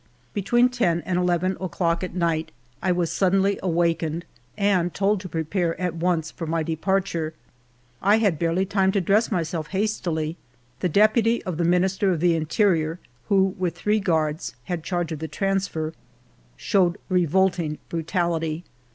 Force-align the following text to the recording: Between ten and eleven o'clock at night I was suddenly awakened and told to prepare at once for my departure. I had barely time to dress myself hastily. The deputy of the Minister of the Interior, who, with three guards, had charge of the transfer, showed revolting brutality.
Between 0.33 0.67
ten 0.67 1.01
and 1.01 1.19
eleven 1.19 1.55
o'clock 1.61 2.03
at 2.03 2.15
night 2.15 2.51
I 2.81 2.91
was 2.91 3.11
suddenly 3.11 3.59
awakened 3.61 4.25
and 4.57 4.91
told 4.91 5.19
to 5.21 5.29
prepare 5.29 5.79
at 5.79 5.93
once 5.93 6.31
for 6.31 6.47
my 6.47 6.63
departure. 6.63 7.35
I 8.01 8.17
had 8.17 8.39
barely 8.39 8.65
time 8.65 8.91
to 8.93 8.99
dress 8.99 9.31
myself 9.31 9.67
hastily. 9.67 10.37
The 10.79 10.89
deputy 10.89 11.43
of 11.43 11.57
the 11.57 11.65
Minister 11.65 12.09
of 12.11 12.19
the 12.19 12.35
Interior, 12.35 12.97
who, 13.29 13.53
with 13.59 13.77
three 13.77 13.99
guards, 13.99 14.55
had 14.63 14.83
charge 14.83 15.11
of 15.11 15.19
the 15.19 15.27
transfer, 15.27 15.93
showed 16.57 16.97
revolting 17.07 17.77
brutality. 17.87 18.63